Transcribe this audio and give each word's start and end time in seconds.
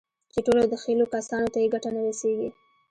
چې 0.33 0.39
ټولو 0.45 0.63
دخيلو 0.73 1.05
کسانو 1.13 1.51
ته 1.53 1.57
يې 1.63 1.67
ګټه 1.73 1.89
نه 1.95 2.01
رسېږي. 2.07 2.49